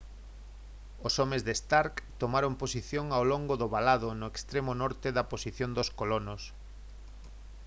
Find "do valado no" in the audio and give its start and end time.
3.61-4.27